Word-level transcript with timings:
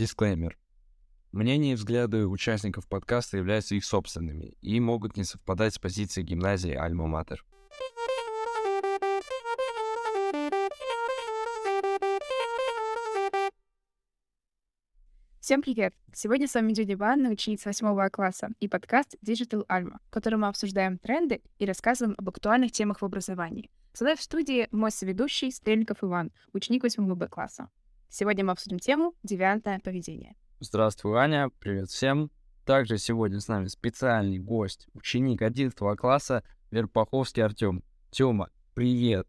Дисклеймер. 0.00 0.56
Мнения 1.30 1.72
и 1.72 1.74
взгляды 1.74 2.26
участников 2.26 2.88
подкаста 2.88 3.36
являются 3.36 3.74
их 3.74 3.84
собственными 3.84 4.56
и 4.62 4.80
могут 4.80 5.18
не 5.18 5.24
совпадать 5.24 5.74
с 5.74 5.78
позицией 5.78 6.24
гимназии 6.24 6.74
Альма-Матер. 6.74 7.44
Всем 15.38 15.60
привет! 15.60 15.94
Сегодня 16.14 16.48
с 16.48 16.54
вами 16.54 16.72
Дюня 16.72 16.94
Ивановна, 16.94 17.28
ученица 17.28 17.68
8 17.68 18.08
класса, 18.08 18.48
и 18.58 18.68
подкаст 18.68 19.16
Digital 19.22 19.66
Alma, 19.66 19.98
в 20.06 20.10
котором 20.10 20.40
мы 20.40 20.48
обсуждаем 20.48 20.96
тренды 20.96 21.42
и 21.58 21.66
рассказываем 21.66 22.14
об 22.16 22.26
актуальных 22.26 22.72
темах 22.72 23.02
в 23.02 23.04
образовании. 23.04 23.70
Со 23.92 24.04
мной 24.04 24.16
в 24.16 24.22
студии 24.22 24.66
мой 24.70 24.92
соведущий 24.92 25.52
Стрельников 25.52 26.02
Иван, 26.02 26.32
ученик 26.54 26.84
8 26.84 27.14
Б 27.14 27.28
класса. 27.28 27.68
Сегодня 28.12 28.44
мы 28.44 28.50
обсудим 28.50 28.80
тему 28.80 29.14
«Девиантное 29.22 29.78
поведение». 29.78 30.34
Здравствуй, 30.58 31.16
Аня, 31.16 31.48
привет 31.60 31.90
всем. 31.90 32.32
Также 32.66 32.98
сегодня 32.98 33.38
с 33.38 33.46
нами 33.46 33.68
специальный 33.68 34.40
гость, 34.40 34.88
ученик 34.94 35.42
11 35.42 35.78
класса 35.96 36.42
Верпаховский 36.72 37.44
Артем. 37.44 37.84
Тёма, 38.10 38.50
привет! 38.74 39.28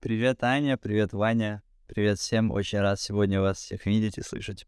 Привет, 0.00 0.42
Аня, 0.42 0.76
привет, 0.76 1.12
Ваня. 1.12 1.62
Привет 1.86 2.18
всем, 2.18 2.50
очень 2.50 2.80
рад 2.80 2.98
сегодня 2.98 3.40
вас 3.40 3.58
всех 3.58 3.86
видеть 3.86 4.18
и 4.18 4.22
слышать. 4.22 4.66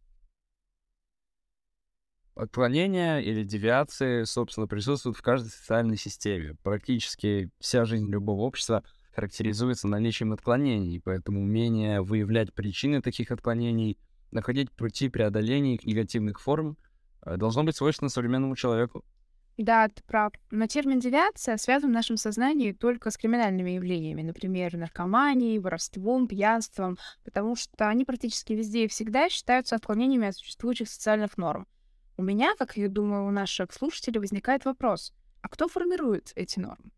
Отклонения 2.37 3.19
или 3.19 3.43
девиации, 3.43 4.23
собственно, 4.23 4.69
присутствуют 4.69 5.17
в 5.17 5.23
каждой 5.23 5.49
социальной 5.49 5.97
системе. 5.97 6.55
Практически 6.63 7.51
вся 7.59 7.85
жизнь 7.85 8.09
любого 8.09 8.43
общества 8.43 8.85
характеризуется 9.15 9.89
наличием 9.89 10.33
отклонений, 10.33 11.01
поэтому 11.01 11.43
умение 11.43 12.01
выявлять 12.01 12.53
причины 12.55 13.03
таких 13.03 13.31
отклонений, 13.31 13.99
находить 14.31 14.71
пути 14.71 15.09
преодоления 15.09 15.75
их 15.75 15.85
негативных 15.85 16.41
форм 16.41 16.77
э, 17.23 17.37
должно 17.37 17.65
быть 17.65 17.77
свойственно 17.77 18.09
современному 18.09 18.57
человеку. 18.57 19.05
Да, 19.57 19.89
ты 19.89 20.03
прав. 20.05 20.33
Но 20.51 20.67
термин 20.67 21.01
«девиация» 21.01 21.59
связан 21.59 21.91
в 21.91 21.93
нашем 21.93 22.17
сознании 22.17 22.73
только 22.73 23.11
с 23.11 23.19
криминальными 23.19 23.73
явлениями, 23.73 24.23
например, 24.23 24.75
наркоманией, 24.75 25.59
воровством, 25.59 26.27
пьянством, 26.27 26.97
потому 27.25 27.57
что 27.57 27.89
они 27.89 28.07
практически 28.07 28.55
везде 28.55 28.85
и 28.85 28.89
всегда 28.89 29.29
считаются 29.29 29.77
отклонениями 29.77 30.29
от 30.29 30.37
существующих 30.37 30.89
социальных 30.89 31.37
норм. 31.37 31.67
У 32.17 32.23
меня, 32.23 32.55
как 32.59 32.79
я 32.79 32.89
думаю, 32.89 33.27
у 33.27 33.31
наших 33.31 33.73
слушателей 33.75 34.21
возникает 34.21 34.65
вопрос, 34.65 35.13
а 35.43 35.49
кто 35.49 35.69
формирует 35.69 36.33
эти 36.37 36.59
нормы? 36.59 36.91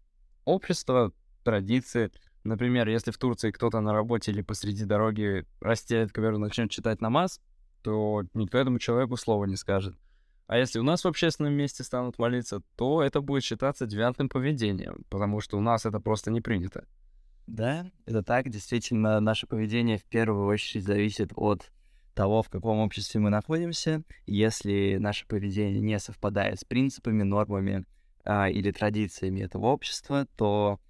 Общество, 0.44 1.12
традиции. 1.42 2.10
Например, 2.44 2.88
если 2.88 3.10
в 3.10 3.18
Турции 3.18 3.50
кто-то 3.50 3.80
на 3.80 3.92
работе 3.92 4.32
или 4.32 4.42
посреди 4.42 4.84
дороги 4.84 5.46
расстелит 5.60 6.12
ковер 6.12 6.34
и 6.34 6.38
начнет 6.38 6.70
читать 6.70 7.00
намаз, 7.00 7.40
то 7.82 8.24
никто 8.34 8.58
этому 8.58 8.78
человеку 8.78 9.16
слова 9.16 9.44
не 9.44 9.56
скажет. 9.56 9.96
А 10.46 10.58
если 10.58 10.78
у 10.78 10.82
нас 10.82 11.04
в 11.04 11.08
общественном 11.08 11.54
месте 11.54 11.84
станут 11.84 12.18
молиться, 12.18 12.62
то 12.76 13.02
это 13.02 13.20
будет 13.20 13.44
считаться 13.44 13.86
девиантным 13.86 14.28
поведением, 14.28 15.04
потому 15.08 15.40
что 15.40 15.56
у 15.56 15.60
нас 15.60 15.86
это 15.86 16.00
просто 16.00 16.30
не 16.30 16.40
принято. 16.40 16.84
Да, 17.46 17.90
это 18.06 18.22
так. 18.22 18.48
Действительно, 18.48 19.18
наше 19.20 19.46
поведение 19.46 19.98
в 19.98 20.04
первую 20.04 20.46
очередь 20.46 20.84
зависит 20.84 21.32
от 21.36 21.70
того, 22.14 22.42
в 22.42 22.50
каком 22.50 22.78
обществе 22.78 23.20
мы 23.20 23.30
находимся. 23.30 24.02
Если 24.26 24.96
наше 25.00 25.26
поведение 25.26 25.80
не 25.80 25.98
совпадает 25.98 26.60
с 26.60 26.64
принципами, 26.64 27.22
нормами 27.22 27.84
а, 28.24 28.48
или 28.48 28.70
традициями 28.70 29.40
этого 29.40 29.66
общества, 29.66 30.26
то 30.36 30.80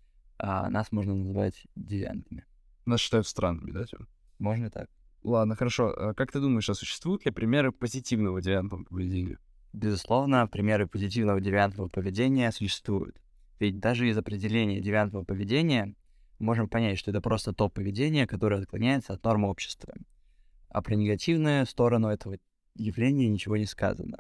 а, 0.43 0.69
нас 0.71 0.91
можно 0.91 1.15
называть 1.15 1.67
девиантами. 1.77 2.45
Нас 2.85 3.01
считают 3.01 3.29
странными, 3.29 3.71
да, 3.71 3.85
Тём? 3.85 4.09
Можно 4.41 4.71
так. 4.71 4.91
Ладно, 5.23 5.55
хорошо. 5.55 5.95
А 5.97 6.15
как 6.15 6.33
ты 6.33 6.41
думаешь, 6.41 6.69
а 6.69 6.75
существуют 6.75 7.25
ли 7.25 7.31
примеры 7.31 7.71
позитивного 7.71 8.43
девиантного 8.43 8.83
поведения? 8.83 9.39
Безусловно, 9.73 10.49
примеры 10.49 10.89
позитивного 10.89 11.41
девиантного 11.41 11.87
поведения 11.87 12.51
существуют. 12.51 13.23
Ведь 13.61 13.79
даже 13.79 14.09
из 14.09 14.19
определения 14.19 14.81
девиантного 14.81 15.23
поведения 15.23 15.95
можем 16.41 16.69
понять, 16.69 16.99
что 16.99 17.13
это 17.13 17.21
просто 17.21 17.53
то 17.53 17.69
поведение, 17.69 18.27
которое 18.27 18.61
отклоняется 18.61 19.13
от 19.13 19.23
нормы 19.23 19.49
общества. 19.49 19.95
А 20.71 20.83
про 20.83 20.97
негативную 20.97 21.67
сторону 21.67 22.09
этого 22.09 22.37
явления 22.75 23.29
ничего 23.29 23.57
не 23.57 23.67
сказано. 23.67 24.19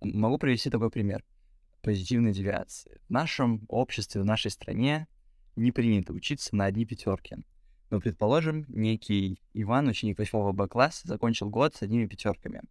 Могу 0.00 0.38
привести 0.38 0.70
такой 0.70 0.90
пример 0.90 1.22
позитивной 1.82 2.32
девиации. 2.32 3.02
В 3.06 3.10
нашем 3.10 3.66
обществе, 3.68 4.22
в 4.22 4.24
нашей 4.24 4.50
стране 4.50 5.08
не 5.56 5.72
принято 5.72 6.12
учиться 6.12 6.54
на 6.56 6.66
одни 6.66 6.84
пятерки. 6.84 7.36
Но, 7.90 8.00
предположим, 8.00 8.64
некий 8.68 9.40
Иван, 9.52 9.88
ученик 9.88 10.18
8 10.18 10.52
Б 10.52 10.68
класса, 10.68 11.06
закончил 11.06 11.50
год 11.50 11.74
с 11.74 11.82
одними 11.82 12.06
пятерками. 12.06 12.62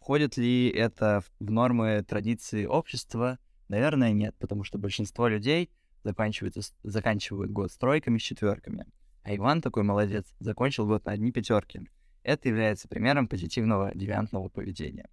Входит 0.00 0.36
ли 0.36 0.68
это 0.68 1.22
в 1.38 1.50
нормы 1.50 2.02
традиции 2.02 2.64
общества? 2.64 3.38
Наверное, 3.68 4.12
нет, 4.12 4.34
потому 4.38 4.64
что 4.64 4.78
большинство 4.78 5.28
людей 5.28 5.70
заканчивают, 6.02 6.56
заканчивают 6.82 7.52
год 7.52 7.70
с 7.70 7.76
тройками, 7.76 8.18
с 8.18 8.22
четверками. 8.22 8.86
А 9.22 9.36
Иван 9.36 9.60
такой 9.60 9.82
молодец, 9.82 10.26
закончил 10.40 10.86
год 10.86 11.04
на 11.04 11.12
одни 11.12 11.30
пятерки. 11.30 11.82
Это 12.22 12.48
является 12.48 12.88
примером 12.88 13.28
позитивного 13.28 13.92
девиантного 13.94 14.48
поведения. 14.48 15.08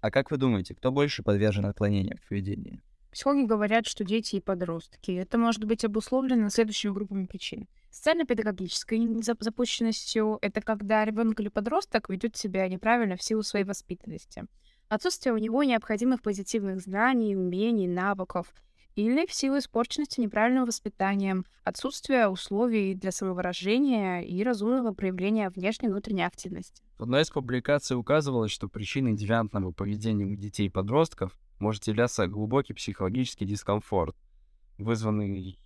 А 0.00 0.10
как 0.10 0.30
вы 0.30 0.36
думаете, 0.36 0.74
кто 0.74 0.92
больше 0.92 1.22
подвержен 1.22 1.66
отклонениям 1.66 2.18
в 2.18 2.28
поведении? 2.28 2.80
Психологи 3.14 3.46
говорят, 3.46 3.86
что 3.86 4.02
дети 4.02 4.34
и 4.34 4.40
подростки. 4.40 5.12
Это 5.12 5.38
может 5.38 5.62
быть 5.62 5.84
обусловлено 5.84 6.48
следующими 6.48 6.90
группами 6.90 7.26
причин. 7.26 7.68
Социально-педагогической 7.88 9.08
запущенностью— 9.40 10.38
это 10.42 10.60
когда 10.60 11.04
ребенок 11.04 11.38
или 11.38 11.46
подросток 11.46 12.08
ведет 12.08 12.36
себя 12.36 12.66
неправильно 12.66 13.16
в 13.16 13.22
силу 13.22 13.44
своей 13.44 13.64
воспитанности. 13.64 14.46
Отсутствие 14.88 15.32
у 15.32 15.38
него 15.38 15.62
необходимых 15.62 16.22
позитивных 16.22 16.80
знаний, 16.80 17.36
умений, 17.36 17.86
навыков— 17.86 18.52
или 18.96 19.26
в 19.26 19.32
силу 19.32 19.58
испорченности 19.58 20.20
неправильным 20.20 20.66
воспитанием, 20.66 21.44
отсутствия 21.64 22.28
условий 22.28 22.94
для 22.94 23.10
самовыражения 23.10 24.20
и 24.20 24.42
разумного 24.44 24.92
проявления 24.92 25.50
внешней 25.50 25.88
и 25.88 25.90
внутренней 25.90 26.24
активности. 26.24 26.82
В 26.98 27.02
одной 27.02 27.22
из 27.22 27.30
публикаций 27.30 27.96
указывалось, 27.96 28.52
что 28.52 28.68
причиной 28.68 29.14
девиантного 29.14 29.72
поведения 29.72 30.26
у 30.26 30.36
детей 30.36 30.66
и 30.66 30.70
подростков 30.70 31.36
может 31.58 31.86
являться 31.86 32.26
глубокий 32.26 32.74
психологический 32.74 33.44
дискомфорт, 33.44 34.16
вызванный 34.78 35.58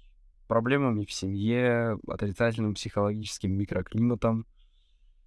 проблемами 0.46 1.04
в 1.04 1.12
семье, 1.12 1.98
отрицательным 2.06 2.74
психологическим 2.74 3.52
микроклиматом, 3.52 4.46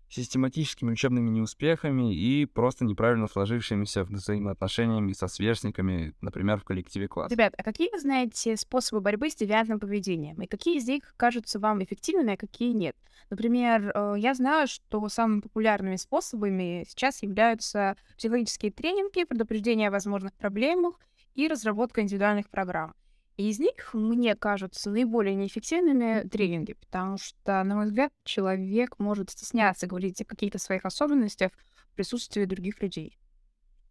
систематическими 0.09 0.91
учебными 0.91 1.29
неуспехами 1.29 2.13
и 2.13 2.45
просто 2.45 2.83
неправильно 2.83 3.27
сложившимися 3.27 4.03
взаимоотношениями 4.03 5.13
со 5.13 5.27
сверстниками, 5.27 6.13
например, 6.19 6.59
в 6.59 6.66
коллективе 6.66 7.07
класса. 7.07 7.33
Ребят, 7.33 7.53
а 7.57 7.63
какие 7.63 7.89
вы 7.91 7.99
знаете 7.99 8.57
способы 8.57 8.99
борьбы 8.99 9.29
с 9.29 9.35
девиантным 9.35 9.79
поведением? 9.79 10.41
И 10.41 10.47
какие 10.47 10.78
из 10.78 10.88
них 10.88 11.13
кажутся 11.16 11.59
вам 11.59 11.81
эффективными, 11.81 12.33
а 12.33 12.38
какие 12.38 12.73
нет? 12.73 12.97
Например, 13.31 13.93
э, 13.95 14.15
я 14.17 14.33
знаю, 14.33 14.67
что 14.67 15.07
самыми 15.07 15.39
популярными 15.39 15.95
способами 15.95 16.85
сейчас 16.85 17.23
являются 17.23 17.95
психологические 18.17 18.73
тренинги, 18.73 19.23
предупреждение 19.23 19.87
о 19.87 19.91
возможных 19.91 20.33
проблемах 20.33 20.99
и 21.33 21.47
разработка 21.47 22.01
индивидуальных 22.01 22.49
программ. 22.49 22.93
И 23.37 23.49
из 23.49 23.57
них 23.57 23.93
мне 23.93 24.35
кажутся 24.35 24.91
наиболее 24.91 25.33
неэффективными 25.35 26.27
тренинги, 26.27 26.73
потому 26.73 27.17
что, 27.17 27.63
на 27.63 27.75
мой 27.75 27.85
взгляд, 27.85 28.11
человек 28.25 28.99
может 28.99 29.29
стесняться 29.29 29.87
говорить 29.87 30.21
о 30.21 30.25
каких-то 30.25 30.59
своих 30.59 30.83
особенностях 30.83 31.51
в 31.89 31.95
присутствии 31.95 32.43
других 32.43 32.81
людей. 32.81 33.17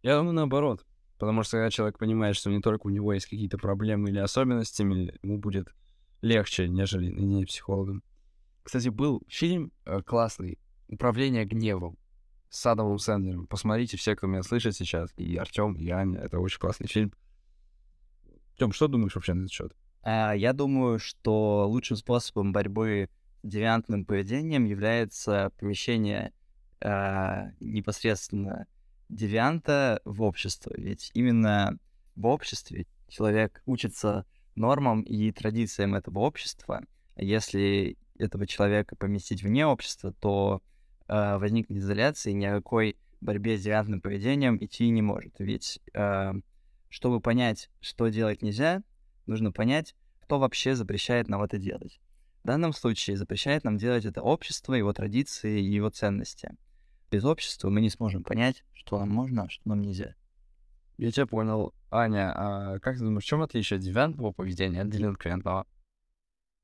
Я 0.03 0.17
думаю, 0.17 0.33
наоборот. 0.33 0.85
Потому 1.17 1.41
что 1.41 1.57
когда 1.57 1.71
человек 1.71 1.97
понимает, 1.97 2.35
что 2.35 2.51
не 2.51 2.61
только 2.61 2.85
у 2.85 2.89
него 2.89 3.11
есть 3.11 3.25
какие-то 3.25 3.57
проблемы 3.57 4.09
или 4.09 4.19
особенности, 4.19 4.83
ему 4.83 5.39
будет 5.39 5.67
легче, 6.21 6.67
нежели 6.67 7.11
не 7.11 7.45
психологом. 7.45 8.03
Кстати, 8.63 8.89
был 8.89 9.23
фильм 9.27 9.71
э, 9.85 10.01
классный 10.03 10.59
«Управление 10.87 11.45
гневом» 11.45 11.97
с 12.49 12.65
Адамом 12.65 12.99
Сэндлером. 12.99 13.47
Посмотрите, 13.47 13.97
все, 13.97 14.15
кто 14.15 14.27
меня 14.27 14.43
слышит 14.43 14.75
сейчас, 14.75 15.11
и 15.17 15.35
Артем, 15.37 15.73
и 15.75 15.89
Аня. 15.89 16.19
Это 16.19 16.39
очень 16.39 16.59
классный 16.59 16.87
фильм. 16.87 17.13
Тём, 18.57 18.71
что 18.73 18.87
думаешь 18.87 19.15
вообще 19.15 19.33
на 19.33 19.41
этот 19.41 19.51
счет? 19.51 19.75
А, 20.03 20.33
я 20.33 20.53
думаю, 20.53 20.99
что 20.99 21.67
лучшим 21.67 21.97
способом 21.97 22.51
борьбы 22.51 23.09
с 23.41 23.47
девиантным 23.47 24.05
поведением 24.05 24.65
является 24.65 25.51
помещение 25.57 26.33
а, 26.81 27.51
непосредственно 27.59 28.67
девианта 29.09 30.01
в 30.05 30.21
общество. 30.21 30.73
Ведь 30.75 31.11
именно 31.13 31.77
в 32.15 32.25
обществе 32.27 32.85
человек 33.07 33.61
учится 33.65 34.25
нормам 34.55 35.01
и 35.01 35.31
традициям 35.31 35.95
этого 35.95 36.19
общества. 36.19 36.81
Если 37.15 37.97
этого 38.21 38.47
человека 38.47 38.95
поместить 38.95 39.43
вне 39.43 39.65
общества, 39.65 40.13
то 40.13 40.61
э, 41.07 41.37
возникнет 41.37 41.79
изоляция, 41.79 42.31
и 42.31 42.35
ни 42.35 42.45
о 42.45 42.55
какой 42.55 42.97
борьбе 43.19 43.57
с 43.57 43.63
девиантным 43.63 44.01
поведением 44.01 44.57
идти 44.63 44.89
не 44.89 45.01
может. 45.01 45.35
Ведь 45.39 45.79
э, 45.93 46.33
чтобы 46.89 47.21
понять, 47.21 47.69
что 47.79 48.07
делать 48.07 48.41
нельзя, 48.41 48.83
нужно 49.25 49.51
понять, 49.51 49.95
кто 50.21 50.39
вообще 50.39 50.75
запрещает 50.75 51.27
нам 51.27 51.41
это 51.41 51.57
делать. 51.57 51.99
В 52.43 52.47
данном 52.47 52.73
случае 52.73 53.17
запрещает 53.17 53.63
нам 53.63 53.77
делать 53.77 54.05
это 54.05 54.21
общество, 54.21 54.73
его 54.73 54.91
традиции 54.93 55.59
и 55.59 55.71
его 55.71 55.89
ценности. 55.89 56.55
Без 57.11 57.23
общества 57.23 57.69
мы 57.69 57.81
не 57.81 57.89
сможем 57.89 58.23
понять, 58.23 58.63
что 58.73 58.99
нам 58.99 59.09
можно, 59.09 59.43
а 59.43 59.49
что 59.49 59.69
нам 59.69 59.81
нельзя. 59.81 60.15
Я 60.97 61.11
тебя 61.11 61.25
понял. 61.25 61.73
Аня, 61.89 62.31
а 62.33 62.79
как 62.79 62.97
ты 62.97 63.03
думаешь, 63.03 63.23
в 63.23 63.27
чем 63.27 63.41
отличие 63.41 63.79
девиантного 63.79 64.31
поведения 64.31 64.81
от 64.81 64.89
делинквентного? 64.89 65.67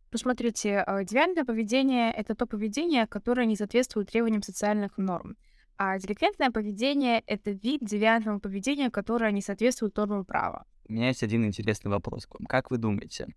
Посмотрите, 0.09 0.83
ну, 0.87 1.03
девиантное 1.03 1.43
поведение— 1.43 2.11
это 2.15 2.33
то 2.33 2.45
поведение, 2.45 3.07
которое 3.07 3.45
не 3.45 3.55
соответствует 3.55 4.09
требованиям 4.09 4.41
социальных 4.41 4.97
норм. 4.97 5.35
А 5.77 5.99
деликвентное 5.99 6.49
поведение— 6.49 7.21
это 7.27 7.51
вид 7.51 7.81
девиантного 7.83 8.39
поведения, 8.39 8.89
которое 8.89 9.31
не 9.31 9.41
соответствует 9.41 9.95
нормам 9.97 10.25
права. 10.25 10.65
У 10.87 10.93
меня 10.93 11.09
есть 11.09 11.23
один 11.23 11.45
интересный 11.45 11.91
вопрос 11.91 12.25
к 12.25 12.33
вам. 12.39 12.45
Как 12.45 12.71
вы 12.71 12.77
думаете, 12.77 13.27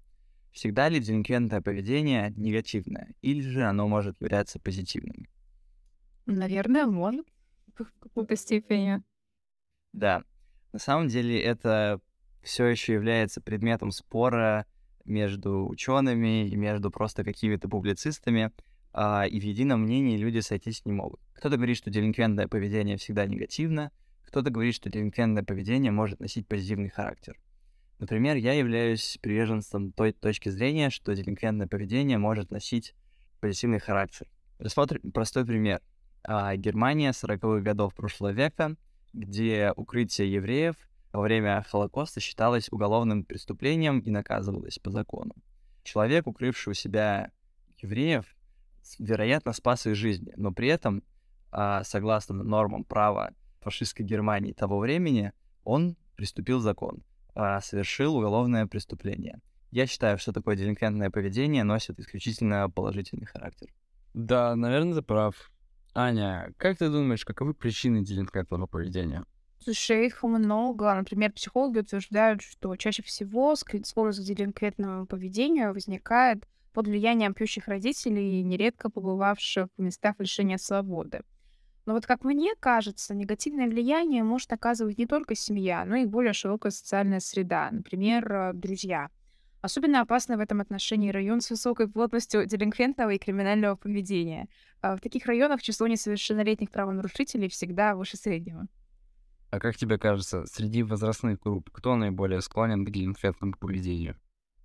всегда 0.53 0.89
ли 0.89 1.01
делинквентное 1.01 1.61
поведение 1.61 2.33
негативное, 2.37 3.15
или 3.21 3.41
же 3.41 3.65
оно 3.65 3.89
может 3.89 4.21
являться 4.21 4.61
позитивным? 4.61 5.27
Наверное, 6.27 6.87
может 6.87 7.27
в 7.79 7.99
какой-то 7.99 8.37
степени. 8.37 9.03
Да. 9.93 10.23
На 10.73 10.79
самом 10.79 11.09
деле 11.09 11.43
это 11.43 12.01
все 12.43 12.67
еще 12.67 12.95
является 12.95 13.41
предметом 13.41 13.91
спора 13.91 14.67
между 15.05 15.67
учеными 15.67 16.49
и 16.49 16.57
между 16.57 16.91
просто 16.91 17.25
какими-то 17.25 17.69
публицистами, 17.69 18.53
а, 18.93 19.25
и 19.27 19.39
в 19.39 19.43
едином 19.43 19.83
мнении 19.83 20.17
люди 20.17 20.41
сойтись 20.41 20.85
не 20.85 20.93
могут. 20.93 21.21
Кто-то 21.35 21.57
говорит, 21.57 21.77
что 21.77 21.91
делинквентное 21.91 22.49
поведение 22.49 22.97
всегда 22.97 23.27
негативно, 23.27 23.93
кто-то 24.25 24.51
говорит, 24.51 24.75
что 24.75 24.91
делинквентное 24.91 25.43
поведение 25.43 25.93
может 25.93 26.21
носить 26.21 26.47
позитивный 26.47 26.89
характер. 26.89 27.37
Например, 27.99 28.37
я 28.37 28.55
являюсь 28.55 29.19
приверженцем 29.21 29.93
той 29.93 30.13
точки 30.13 30.49
зрения, 30.49 30.91
что 30.91 31.15
делинквентное 31.15 31.67
поведение 31.67 32.17
может 32.17 32.51
носить 32.51 32.95
позитивный 33.41 33.79
характер. 33.79 34.29
Рассмотрим 34.59 35.13
простой 35.13 35.45
пример. 35.45 35.81
А, 36.23 36.57
Германия 36.57 37.11
40-х 37.11 37.61
годов 37.61 37.95
прошлого 37.95 38.33
века, 38.33 38.77
где 39.13 39.73
укрытие 39.77 40.33
евреев 40.33 40.77
во 41.13 41.23
время 41.23 41.65
Холокоста 41.69 42.21
считалось 42.21 42.69
уголовным 42.71 43.25
преступлением 43.25 44.01
и 44.01 44.11
наказывалось 44.11 44.79
по 44.79 44.91
закону. 44.91 45.35
Человек, 45.83 46.27
укрывший 46.27 46.73
у 46.73 46.75
себя 46.75 47.33
евреев, 47.79 48.25
вероятно, 48.99 49.53
спас 49.53 49.87
их 49.87 49.97
жизни, 49.97 50.33
но 50.37 50.53
при 50.53 50.69
этом, 50.69 51.03
а, 51.51 51.83
согласно 51.85 52.43
нормам 52.43 52.85
права 52.85 53.33
фашистской 53.61 54.05
Германии 54.05 54.53
того 54.53 54.79
времени, 54.79 55.33
он 55.65 55.97
приступил 56.17 56.61
закон, 56.61 57.03
а, 57.35 57.61
совершил 57.61 58.17
уголовное 58.17 58.67
преступление. 58.67 59.41
Я 59.71 59.87
считаю, 59.87 60.19
что 60.19 60.33
такое 60.33 60.57
делинквентное 60.57 61.11
поведение 61.11 61.65
носит 61.65 61.99
исключительно 62.01 62.69
положительный 62.69 63.27
характер. 63.27 63.69
Да, 64.15 64.57
наверное, 64.57 64.97
ты 64.97 65.03
прав. 65.03 65.51
Аня, 65.95 66.53
как 66.57 66.79
ты 66.79 66.89
думаешь, 66.89 67.25
каковы 67.25 67.55
причины 67.55 68.05
делинквентного 68.05 68.67
поведения? 68.67 69.25
Слушай, 69.63 70.07
их 70.07 70.23
много. 70.23 70.95
Например, 70.95 71.31
психологи 71.33 71.81
утверждают, 71.81 72.41
что 72.41 72.75
чаще 72.77 73.03
всего 73.03 73.55
склонность 73.57 74.21
к 74.21 74.25
делинквентному 74.25 75.07
поведению 75.07 75.75
возникает 75.75 76.47
под 76.73 76.87
влиянием 76.87 77.35
пьющих 77.35 77.69
родителей, 77.69 78.43
нередко 78.43 78.89
побывавших 78.89 79.69
в 79.77 79.83
местах 79.83 80.15
лишения 80.19 80.57
свободы. 80.57 81.21
Но 81.85 81.93
вот 81.93 82.07
как 82.07 82.25
мне 82.25 82.55
кажется, 82.59 83.15
негативное 83.15 83.67
влияние 83.67 84.23
может 84.23 84.51
оказывать 84.53 84.97
не 84.97 85.07
только 85.07 85.35
семья, 85.35 85.85
но 85.85 85.97
и 85.97 86.07
более 86.07 86.33
широкая 86.33 86.73
социальная 86.73 87.21
среда, 87.21 87.69
например, 87.71 88.33
э, 88.33 88.53
друзья. 88.55 89.11
Особенно 89.61 90.01
опасно 90.01 90.39
в 90.39 90.41
этом 90.41 90.63
отношении 90.63 91.11
район 91.11 91.43
с 91.43 91.51
высокой 91.51 91.87
плотностью 91.89 92.47
делинквентного 92.47 93.11
и 93.11 93.19
криминального 93.19 93.77
поведения. 93.77 94.49
А 94.81 94.97
в 94.97 95.01
таких 95.01 95.27
районах 95.27 95.61
число 95.61 95.87
несовершеннолетних 95.87 96.71
правонарушителей 96.71 97.51
всегда 97.51 97.95
выше 97.95 98.17
среднего. 98.17 98.69
А 99.51 99.59
как 99.59 99.77
тебе 99.77 99.99
кажется, 99.99 100.47
среди 100.47 100.83
возрастных 100.83 101.41
групп 101.41 101.71
кто 101.71 101.97
наиболее 101.97 102.41
склонен 102.41 102.85
к 102.85 102.91
делинквентному 102.91 103.55
поведению? 103.59 104.17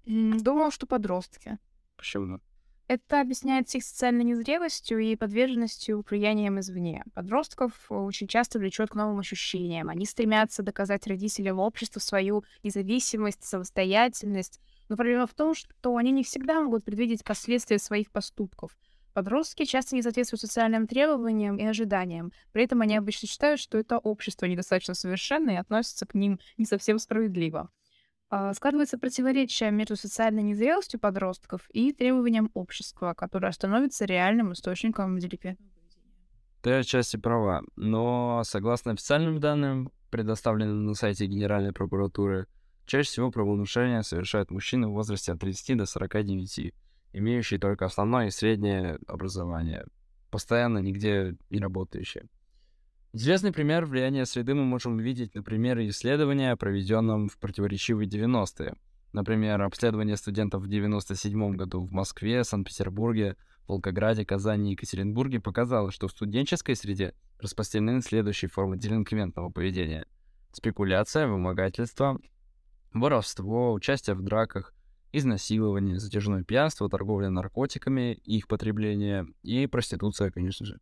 Думаю, 0.05 0.69
что 0.69 0.85
подростки. 0.85 1.57
Почему? 1.97 2.39
Это 2.87 3.21
объясняется 3.21 3.79
их 3.79 3.83
социальной 3.83 4.23
незрелостью 4.23 4.99
и 4.99 5.15
подверженностью 5.15 6.05
влияниям 6.07 6.59
извне. 6.59 7.03
Подростков 7.15 7.73
очень 7.89 8.27
часто 8.27 8.59
влечет 8.59 8.91
к 8.91 8.95
новым 8.95 9.19
ощущениям. 9.19 9.89
Они 9.89 10.05
стремятся 10.05 10.61
доказать 10.61 11.07
родителям 11.07 11.59
обществу 11.59 11.99
свою 11.99 12.43
независимость, 12.61 13.43
самостоятельность. 13.43 14.59
Но 14.87 14.97
проблема 14.97 15.25
в 15.25 15.33
том, 15.33 15.55
что 15.55 15.95
они 15.95 16.11
не 16.11 16.23
всегда 16.23 16.61
могут 16.61 16.85
предвидеть 16.85 17.23
последствия 17.23 17.79
своих 17.79 18.11
поступков. 18.11 18.77
Подростки 19.15 19.63
часто 19.63 19.95
не 19.95 20.01
соответствуют 20.01 20.41
социальным 20.41 20.87
требованиям 20.87 21.55
и 21.55 21.63
ожиданиям. 21.63 22.33
При 22.51 22.65
этом 22.65 22.81
они 22.81 22.97
обычно 22.97 23.29
считают, 23.29 23.61
что 23.61 23.77
это 23.77 23.97
общество 23.97 24.45
недостаточно 24.45 24.93
совершенно 24.93 25.51
и 25.51 25.55
относятся 25.55 26.05
к 26.05 26.15
ним 26.15 26.37
не 26.57 26.65
совсем 26.65 26.99
справедливо. 26.99 27.69
А, 28.29 28.53
складывается 28.53 28.97
противоречие 28.97 29.71
между 29.71 29.95
социальной 29.95 30.43
незрелостью 30.43 30.99
подростков 30.99 31.69
и 31.71 31.93
требованием 31.93 32.51
общества, 32.53 33.13
которое 33.13 33.53
становится 33.53 34.03
реальным 34.03 34.51
источником 34.51 35.17
деликвентного 35.17 35.71
Ты 36.61 36.71
отчасти 36.73 37.15
права, 37.15 37.61
но 37.77 38.41
согласно 38.43 38.91
официальным 38.91 39.39
данным, 39.39 39.93
предоставленным 40.11 40.87
на 40.87 40.93
сайте 40.93 41.25
Генеральной 41.27 41.71
прокуратуры, 41.71 42.47
чаще 42.85 43.07
всего 43.07 43.31
правонарушения 43.31 44.01
совершают 44.01 44.51
мужчины 44.51 44.89
в 44.89 44.91
возрасте 44.91 45.31
от 45.31 45.39
30 45.39 45.77
до 45.77 45.85
49, 45.85 46.73
имеющие 47.17 47.59
только 47.59 47.85
основное 47.85 48.27
и 48.27 48.31
среднее 48.31 48.99
образование, 49.07 49.85
постоянно 50.29 50.79
нигде 50.79 51.35
не 51.49 51.59
работающие. 51.59 52.25
Известный 53.13 53.53
пример 53.53 53.85
влияния 53.85 54.25
среды 54.25 54.53
мы 54.53 54.65
можем 54.65 54.97
увидеть 54.97 55.33
на 55.35 55.41
примере 55.41 55.87
исследования, 55.87 56.55
проведенном 56.57 57.29
в 57.29 57.37
противоречивые 57.37 58.09
90-е. 58.09 58.75
Например, 59.13 59.61
обследование 59.61 60.17
студентов 60.17 60.63
в 60.63 60.67
97 60.67 61.55
году 61.55 61.85
в 61.85 61.93
Москве, 61.93 62.43
Санкт-Петербурге, 62.43 63.37
Волгограде, 63.65 64.25
Казани 64.25 64.71
и 64.71 64.73
Екатеринбурге 64.73 65.39
показало, 65.39 65.91
что 65.91 66.09
в 66.09 66.11
студенческой 66.11 66.75
среде 66.75 67.13
распространены 67.39 68.01
следующие 68.01 68.49
формы 68.49 68.77
делинквентного 68.77 69.49
поведения. 69.49 70.05
Спекуляция, 70.51 71.27
вымогательство, 71.27 72.19
воровство, 72.93 73.71
участие 73.71 74.17
в 74.17 74.21
драках, 74.21 74.74
изнасилование, 75.17 75.99
затяжное 75.99 76.43
пьянство, 76.43 76.89
торговля 76.89 77.29
наркотиками, 77.29 78.13
их 78.13 78.47
потребление 78.47 79.27
и 79.43 79.67
проституция, 79.67 80.31
конечно 80.31 80.65
же 80.65 80.79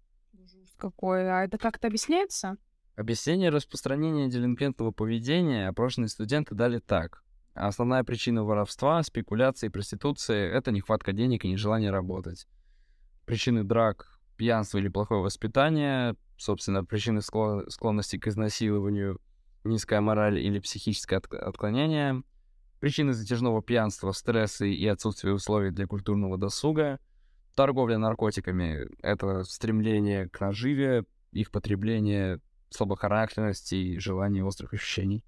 какой. 0.83 1.29
А 1.31 1.45
это 1.45 1.57
как-то 1.57 1.87
объясняется? 1.87 2.57
Объяснение 2.95 3.49
распространения 3.49 4.27
делинквентного 4.27 4.91
поведения 4.91 5.69
опрошенные 5.69 6.09
студенты 6.09 6.55
дали 6.55 6.79
так. 6.79 7.23
Основная 7.53 8.03
причина 8.03 8.43
воровства, 8.43 9.01
спекуляции 9.03 9.67
и 9.67 9.69
проституции— 9.69 10.51
это 10.53 10.71
нехватка 10.71 11.13
денег 11.13 11.45
и 11.45 11.49
нежелание 11.49 11.91
работать. 11.91 12.47
Причины 13.25 13.63
драк, 13.63 14.19
пьянства 14.35 14.79
или 14.79 14.89
плохое 14.89 15.21
воспитание, 15.21 16.15
собственно, 16.37 16.83
причины 16.83 17.21
склонности 17.21 18.17
к 18.17 18.27
изнасилованию, 18.27 19.21
низкая 19.63 20.01
мораль 20.01 20.39
или 20.39 20.59
психическое 20.59 21.17
отклонение, 21.17 22.23
причины 22.83 23.13
затяжного 23.13 23.63
пьянства, 23.63 24.11
стрессы 24.11 24.69
и 24.69 24.85
отсутствие 24.87 25.33
условий 25.33 25.71
для 25.71 25.87
культурного 25.87 26.37
досуга— 26.37 26.99
Торговля 27.55 27.97
наркотиками— 27.97 28.87
это 29.03 29.43
стремление 29.43 30.27
к 30.27 30.41
наживе, 30.41 31.05
их 31.31 31.51
потребление, 31.51 32.39
слабохарактерность 32.69 33.71
и 33.73 33.99
желание 33.99 34.43
острых 34.43 34.73
ощущений. 34.73 35.23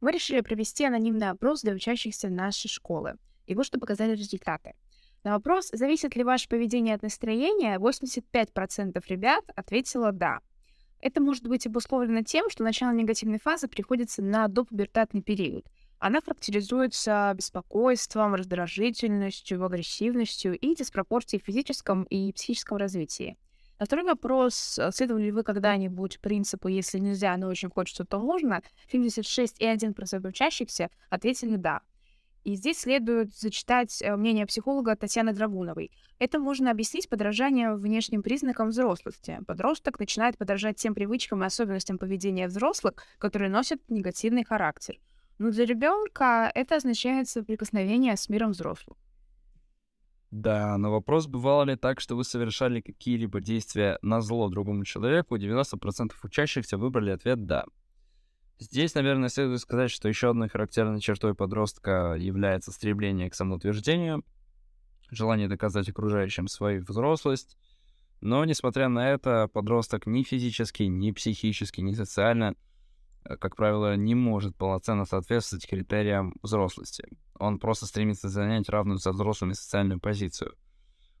Мы 0.00 0.12
решили 0.12 0.40
провести 0.40 0.84
анонимный 0.86 1.28
опрос 1.28 1.62
для 1.62 1.74
учащихся 1.74 2.30
нашей 2.30 2.68
школы. 2.68 3.18
И 3.46 3.54
вот 3.54 3.66
что 3.66 3.78
показали 3.78 4.16
результаты. 4.16 4.74
На 5.22 5.32
вопрос, 5.32 5.68
зависит 5.72 6.16
ли 6.16 6.24
ваше 6.24 6.48
поведение 6.48 6.94
от 6.94 7.02
настроения, 7.02 7.78
85% 7.78 9.02
ребят 9.08 9.44
ответило 9.54 10.12
«да». 10.12 10.40
Это 11.02 11.20
может 11.22 11.46
быть 11.46 11.66
обусловлено 11.66 12.22
тем, 12.22 12.48
что 12.50 12.62
начало 12.62 12.92
негативной 12.92 13.38
фазы 13.38 13.68
приходится 13.68 14.22
на 14.22 14.48
допубертатный 14.48 15.22
период. 15.22 15.66
Она 15.98 16.20
характеризуется 16.22 17.32
беспокойством, 17.36 18.34
раздражительностью, 18.34 19.62
агрессивностью 19.64 20.58
и 20.58 20.74
диспропорцией 20.74 21.42
в 21.42 21.46
физическом 21.46 22.04
и 22.04 22.32
психическом 22.32 22.78
развитии. 22.78 23.36
На 23.78 23.86
второй 23.86 24.04
вопрос, 24.04 24.78
следовали 24.92 25.24
ли 25.24 25.32
вы 25.32 25.42
когда-нибудь 25.42 26.20
принципу 26.20 26.68
«если 26.68 26.98
нельзя, 26.98 27.36
но 27.36 27.48
очень 27.48 27.70
хочется, 27.70 28.04
то 28.04 28.18
можно», 28.18 28.62
76,1% 28.90 30.26
учащихся 30.26 30.90
ответили 31.10 31.56
«да». 31.56 31.80
И 32.50 32.56
здесь 32.56 32.80
следует 32.80 33.32
зачитать 33.32 34.02
э, 34.02 34.16
мнение 34.16 34.44
психолога 34.44 34.96
Татьяны 34.96 35.32
Драгуновой. 35.32 35.92
Это 36.18 36.40
можно 36.40 36.72
объяснить 36.72 37.08
подражанием 37.08 37.76
внешним 37.76 38.24
признакам 38.24 38.70
взрослости. 38.70 39.38
Подросток 39.46 40.00
начинает 40.00 40.36
подражать 40.36 40.74
тем 40.74 40.92
привычкам 40.92 41.44
и 41.44 41.46
особенностям 41.46 41.96
поведения 41.96 42.48
взрослых, 42.48 42.94
которые 43.18 43.50
носят 43.50 43.80
негативный 43.88 44.42
характер. 44.42 44.98
Но 45.38 45.52
для 45.52 45.64
ребенка 45.64 46.50
это 46.52 46.74
означает 46.74 47.28
соприкосновение 47.28 48.16
с 48.16 48.28
миром 48.28 48.50
взрослых. 48.50 48.98
Да, 50.32 50.76
но 50.76 50.90
вопрос, 50.90 51.28
бывало 51.28 51.62
ли 51.62 51.76
так, 51.76 52.00
что 52.00 52.16
вы 52.16 52.24
совершали 52.24 52.80
какие-либо 52.80 53.40
действия 53.40 53.96
на 54.02 54.20
зло 54.20 54.48
другому 54.48 54.84
человеку, 54.84 55.36
90% 55.36 56.10
учащихся 56.24 56.78
выбрали 56.78 57.10
ответ 57.10 57.46
«да». 57.46 57.64
Здесь, 58.60 58.94
наверное, 58.94 59.30
следует 59.30 59.60
сказать, 59.60 59.90
что 59.90 60.06
еще 60.06 60.28
одной 60.28 60.50
характерной 60.50 61.00
чертой 61.00 61.34
подростка 61.34 62.14
является 62.18 62.72
стремление 62.72 63.30
к 63.30 63.34
самоутверждению, 63.34 64.22
желание 65.10 65.48
доказать 65.48 65.88
окружающим 65.88 66.46
свою 66.46 66.82
взрослость. 66.82 67.56
Но, 68.20 68.44
несмотря 68.44 68.90
на 68.90 69.08
это, 69.12 69.48
подросток 69.48 70.06
ни 70.06 70.22
физически, 70.24 70.82
ни 70.82 71.10
психически, 71.10 71.80
ни 71.80 71.94
социально, 71.94 72.54
э, 73.24 73.38
как 73.38 73.56
правило, 73.56 73.96
не 73.96 74.14
может 74.14 74.54
полноценно 74.54 75.06
соответствовать 75.06 75.66
критериям 75.66 76.34
взрослости. 76.42 77.04
Он 77.38 77.58
просто 77.58 77.86
стремится 77.86 78.28
занять 78.28 78.68
равную 78.68 78.98
со 78.98 79.12
взрослыми 79.12 79.54
социальную 79.54 80.00
позицию. 80.00 80.54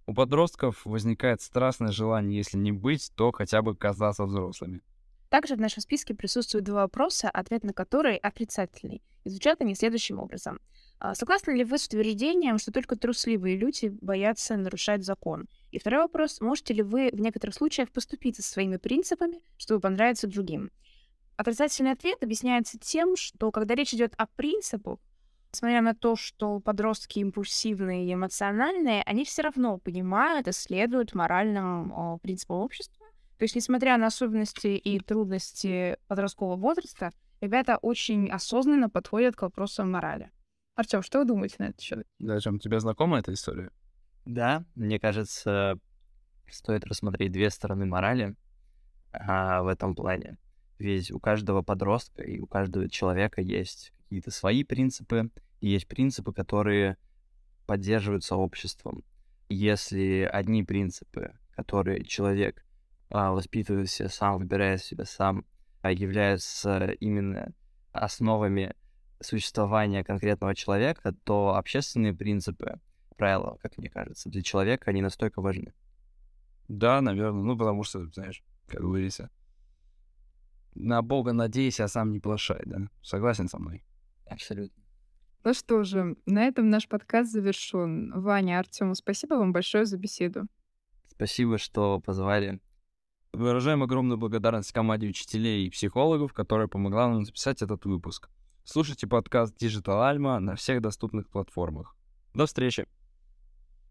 У 0.06 0.12
подростков 0.12 0.84
возникает 0.84 1.40
страстное 1.40 1.90
желание, 1.90 2.36
если 2.36 2.58
не 2.58 2.72
быть, 2.72 3.10
то 3.16 3.32
хотя 3.32 3.62
бы 3.62 3.74
казаться 3.74 4.26
взрослыми. 4.26 4.82
Также 5.30 5.54
в 5.54 5.60
нашем 5.60 5.80
списке 5.80 6.12
присутствуют 6.12 6.66
два 6.66 6.82
вопроса, 6.82 7.30
ответ 7.30 7.62
на 7.62 7.72
которые 7.72 8.18
отрицательный. 8.18 9.00
И 9.24 9.30
звучат 9.30 9.60
они 9.60 9.76
следующим 9.76 10.18
образом. 10.18 10.60
А 10.98 11.14
согласны 11.14 11.52
ли 11.52 11.64
вы 11.64 11.78
с 11.78 11.86
утверждением, 11.86 12.58
что 12.58 12.72
только 12.72 12.96
трусливые 12.96 13.56
люди 13.56 13.88
боятся 14.02 14.56
нарушать 14.56 15.04
закон? 15.04 15.48
И 15.70 15.78
второй 15.78 16.02
вопрос. 16.02 16.40
Можете 16.40 16.74
ли 16.74 16.82
вы 16.82 17.10
в 17.12 17.20
некоторых 17.20 17.54
случаях 17.54 17.90
поступить 17.92 18.36
со 18.36 18.42
своими 18.42 18.76
принципами, 18.76 19.40
чтобы 19.56 19.80
понравиться 19.80 20.26
другим? 20.26 20.70
Отрицательный 21.36 21.92
ответ 21.92 22.22
объясняется 22.22 22.78
тем, 22.78 23.16
что 23.16 23.52
когда 23.52 23.76
речь 23.76 23.94
идет 23.94 24.12
о 24.18 24.26
принципах, 24.26 24.98
несмотря 25.52 25.80
на 25.80 25.94
то, 25.94 26.16
что 26.16 26.58
подростки 26.58 27.20
импульсивные 27.20 28.06
и 28.06 28.12
эмоциональные, 28.12 29.02
они 29.04 29.24
все 29.24 29.42
равно 29.42 29.78
понимают 29.78 30.48
и 30.48 30.52
следуют 30.52 31.14
моральным 31.14 31.92
о, 31.92 32.18
принципам 32.18 32.56
общества. 32.56 32.99
То 33.40 33.44
есть, 33.44 33.56
несмотря 33.56 33.96
на 33.96 34.08
особенности 34.08 34.66
и 34.66 35.00
трудности 35.00 35.96
подросткового 36.08 36.56
возраста, 36.56 37.10
ребята 37.40 37.78
очень 37.78 38.28
осознанно 38.28 38.90
подходят 38.90 39.34
к 39.34 39.40
вопросам 39.40 39.90
морали. 39.90 40.30
Артем, 40.74 41.00
что 41.00 41.20
вы 41.20 41.24
думаете 41.24 41.54
на 41.58 41.68
этот 41.68 41.80
счет? 41.80 42.06
Да, 42.18 42.34
Артем, 42.34 42.58
тебе 42.58 42.80
знакома 42.80 43.18
эта 43.18 43.32
история? 43.32 43.70
Да, 44.26 44.66
мне 44.74 45.00
кажется, 45.00 45.78
стоит 46.50 46.84
рассмотреть 46.84 47.32
две 47.32 47.48
стороны 47.48 47.86
морали 47.86 48.36
а, 49.10 49.62
в 49.62 49.68
этом 49.68 49.94
плане. 49.94 50.36
Ведь 50.78 51.10
у 51.10 51.18
каждого 51.18 51.62
подростка 51.62 52.22
и 52.22 52.40
у 52.40 52.46
каждого 52.46 52.90
человека 52.90 53.40
есть 53.40 53.94
какие-то 54.02 54.30
свои 54.30 54.64
принципы, 54.64 55.30
и 55.62 55.70
есть 55.70 55.88
принципы, 55.88 56.34
которые 56.34 56.98
поддерживаются 57.66 58.36
обществом. 58.36 59.02
Если 59.48 60.28
одни 60.30 60.62
принципы, 60.62 61.32
которые 61.56 62.04
человек 62.04 62.62
а, 63.10 63.32
воспитывает 63.32 63.90
себя 63.90 64.08
сам, 64.08 64.38
выбирает 64.38 64.82
себя 64.82 65.04
сам, 65.04 65.44
а, 65.82 65.90
являются 65.90 66.86
именно 67.00 67.52
основами 67.92 68.74
существования 69.20 70.04
конкретного 70.04 70.54
человека, 70.54 71.14
то 71.24 71.56
общественные 71.56 72.14
принципы, 72.14 72.80
правила, 73.16 73.58
как 73.60 73.76
мне 73.76 73.90
кажется, 73.90 74.30
для 74.30 74.42
человека, 74.42 74.90
они 74.90 75.02
настолько 75.02 75.42
важны. 75.42 75.74
Да, 76.68 77.00
наверное. 77.00 77.42
Ну, 77.42 77.58
потому 77.58 77.82
что, 77.82 78.06
знаешь, 78.06 78.42
как 78.66 78.80
говорится, 78.80 79.30
на 80.74 81.02
Бога 81.02 81.32
надейся, 81.32 81.84
а 81.84 81.88
сам 81.88 82.12
не 82.12 82.20
плашай, 82.20 82.62
да? 82.64 82.88
Согласен 83.02 83.48
со 83.48 83.58
мной? 83.58 83.84
Абсолютно. 84.26 84.82
Ну 85.42 85.54
что 85.54 85.82
же, 85.84 86.16
на 86.26 86.44
этом 86.44 86.68
наш 86.68 86.86
подкаст 86.86 87.32
завершен. 87.32 88.12
Ваня, 88.14 88.58
Артему, 88.58 88.94
спасибо 88.94 89.34
вам 89.34 89.52
большое 89.52 89.84
за 89.84 89.98
беседу. 89.98 90.46
Спасибо, 91.08 91.58
что 91.58 91.98
позвали. 92.00 92.60
Выражаем 93.32 93.82
огромную 93.82 94.18
благодарность 94.18 94.72
команде 94.72 95.08
учителей 95.08 95.66
и 95.66 95.70
психологов, 95.70 96.32
которая 96.32 96.66
помогла 96.66 97.08
нам 97.08 97.24
записать 97.24 97.62
этот 97.62 97.84
выпуск. 97.84 98.28
Слушайте 98.64 99.06
подкаст 99.06 99.54
Digital 99.62 100.12
Alma 100.12 100.38
на 100.40 100.56
всех 100.56 100.82
доступных 100.82 101.28
платформах. 101.28 101.94
До 102.34 102.46
встречи! 102.46 102.86